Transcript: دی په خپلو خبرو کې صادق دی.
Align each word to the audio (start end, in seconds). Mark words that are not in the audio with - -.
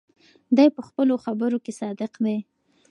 دی 0.57 0.67
په 0.75 0.81
خپلو 0.87 1.13
خبرو 1.25 1.57
کې 1.65 1.71
صادق 1.79 2.11
دی. 2.25 2.37